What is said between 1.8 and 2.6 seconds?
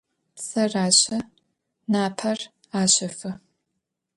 напэр